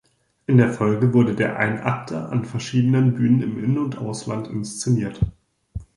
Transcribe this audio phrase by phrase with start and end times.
[0.47, 5.19] In der Folge wurde der Einakter an verschiedenen Bühnen im In- und Ausland inszeniert.